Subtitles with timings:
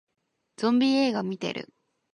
[0.57, 1.71] ゾンビ映画見てる